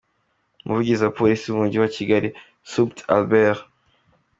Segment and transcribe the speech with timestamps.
[0.63, 2.27] Umuvugizi wa Polisi mu mujyi wa Kigali
[2.71, 3.67] Supt Albert N.